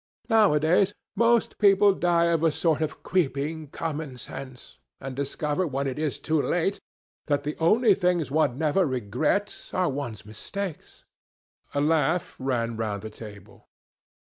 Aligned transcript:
Nowadays 0.31 0.95
most 1.15 1.59
people 1.59 1.93
die 1.93 2.25
of 2.31 2.41
a 2.43 2.49
sort 2.51 2.81
of 2.81 3.03
creeping 3.03 3.67
common 3.67 4.17
sense, 4.17 4.79
and 4.99 5.15
discover 5.15 5.67
when 5.67 5.85
it 5.85 5.99
is 5.99 6.17
too 6.19 6.41
late 6.41 6.79
that 7.27 7.43
the 7.43 7.55
only 7.59 7.93
things 7.93 8.31
one 8.31 8.57
never 8.57 8.83
regrets 8.87 9.75
are 9.75 9.89
one's 9.89 10.25
mistakes." 10.25 11.03
A 11.75 11.81
laugh 11.81 12.35
ran 12.39 12.77
round 12.77 13.03
the 13.03 13.11
table. 13.11 13.67